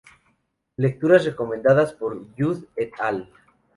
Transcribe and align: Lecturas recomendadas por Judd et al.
Lecturas 0.77 1.25
recomendadas 1.25 1.93
por 1.93 2.17
Judd 2.35 2.63
et 2.85 2.91
al. 3.11 3.27